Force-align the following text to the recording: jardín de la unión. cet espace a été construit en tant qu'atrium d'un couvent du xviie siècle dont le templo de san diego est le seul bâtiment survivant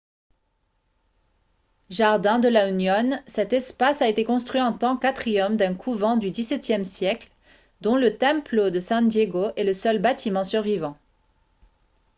jardín 1.91 2.39
de 2.41 2.49
la 2.49 2.65
unión. 2.67 3.21
cet 3.27 3.53
espace 3.53 4.01
a 4.01 4.07
été 4.07 4.23
construit 4.23 4.59
en 4.59 4.73
tant 4.73 4.97
qu'atrium 4.97 5.57
d'un 5.57 5.75
couvent 5.75 6.17
du 6.17 6.31
xviie 6.31 6.83
siècle 6.83 7.29
dont 7.81 7.97
le 7.97 8.17
templo 8.17 8.71
de 8.71 8.79
san 8.79 9.07
diego 9.07 9.51
est 9.57 9.63
le 9.63 9.73
seul 9.75 9.99
bâtiment 9.99 10.43
survivant 10.43 10.97